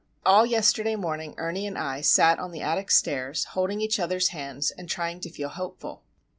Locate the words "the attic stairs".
2.49-3.43